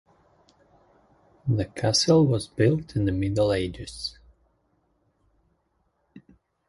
The 1.47 1.65
castle 1.65 2.25
was 2.25 2.47
built 2.47 2.95
in 2.95 3.05
the 3.05 3.11
Middle 3.11 3.53
Ages. 3.53 4.17